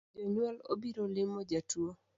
Jonyuol 0.15 0.57
obiro 0.71 1.03
limo 1.15 1.39
jatuo 1.49 1.91